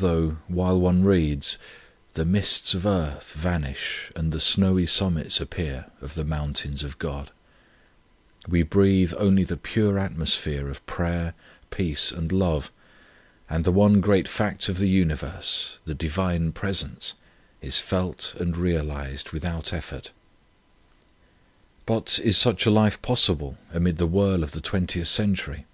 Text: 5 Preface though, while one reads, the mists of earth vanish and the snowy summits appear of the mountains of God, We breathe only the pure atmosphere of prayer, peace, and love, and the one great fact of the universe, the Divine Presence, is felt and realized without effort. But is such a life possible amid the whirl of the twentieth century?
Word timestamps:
5 0.00 0.06
Preface 0.06 0.36
though, 0.48 0.54
while 0.54 0.80
one 0.80 1.04
reads, 1.04 1.58
the 2.14 2.24
mists 2.24 2.72
of 2.72 2.86
earth 2.86 3.34
vanish 3.34 4.10
and 4.16 4.32
the 4.32 4.40
snowy 4.40 4.86
summits 4.86 5.42
appear 5.42 5.90
of 6.00 6.14
the 6.14 6.24
mountains 6.24 6.82
of 6.82 6.98
God, 6.98 7.30
We 8.48 8.62
breathe 8.62 9.12
only 9.18 9.44
the 9.44 9.58
pure 9.58 9.98
atmosphere 9.98 10.70
of 10.70 10.86
prayer, 10.86 11.34
peace, 11.70 12.12
and 12.12 12.32
love, 12.32 12.70
and 13.50 13.62
the 13.66 13.72
one 13.72 14.00
great 14.00 14.26
fact 14.26 14.70
of 14.70 14.78
the 14.78 14.88
universe, 14.88 15.76
the 15.84 15.94
Divine 15.94 16.52
Presence, 16.52 17.12
is 17.60 17.78
felt 17.82 18.34
and 18.38 18.56
realized 18.56 19.32
without 19.32 19.70
effort. 19.74 20.12
But 21.84 22.18
is 22.24 22.38
such 22.38 22.64
a 22.64 22.70
life 22.70 23.02
possible 23.02 23.58
amid 23.70 23.98
the 23.98 24.06
whirl 24.06 24.42
of 24.42 24.52
the 24.52 24.62
twentieth 24.62 25.08
century? 25.08 25.66